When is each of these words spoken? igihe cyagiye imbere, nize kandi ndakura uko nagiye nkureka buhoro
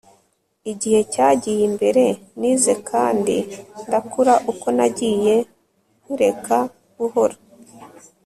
igihe 0.71 0.99
cyagiye 1.13 1.61
imbere, 1.69 2.05
nize 2.39 2.73
kandi 2.89 3.35
ndakura 3.85 4.33
uko 4.51 4.67
nagiye 4.77 5.35
nkureka 6.01 6.57
buhoro 6.97 7.37